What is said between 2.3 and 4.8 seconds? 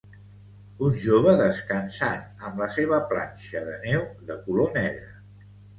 amb la seva planxa de neu de color